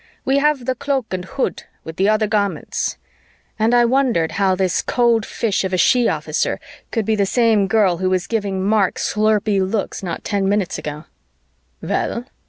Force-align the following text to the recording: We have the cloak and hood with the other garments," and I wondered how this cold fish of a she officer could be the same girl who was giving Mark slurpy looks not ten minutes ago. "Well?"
We 0.25 0.39
have 0.39 0.65
the 0.65 0.73
cloak 0.73 1.13
and 1.13 1.23
hood 1.25 1.61
with 1.83 1.97
the 1.97 2.09
other 2.09 2.25
garments," 2.25 2.97
and 3.59 3.71
I 3.71 3.85
wondered 3.85 4.31
how 4.31 4.55
this 4.55 4.81
cold 4.81 5.27
fish 5.27 5.63
of 5.63 5.73
a 5.73 5.77
she 5.77 6.07
officer 6.07 6.59
could 6.89 7.05
be 7.05 7.15
the 7.15 7.27
same 7.27 7.67
girl 7.67 7.97
who 7.97 8.09
was 8.09 8.25
giving 8.25 8.63
Mark 8.63 8.95
slurpy 8.95 9.61
looks 9.61 10.01
not 10.01 10.23
ten 10.23 10.49
minutes 10.49 10.79
ago. 10.79 11.03
"Well?" 11.83 12.25